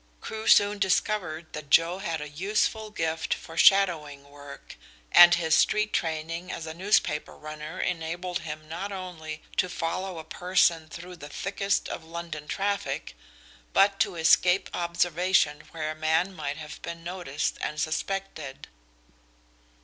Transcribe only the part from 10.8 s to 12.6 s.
through the thickest of London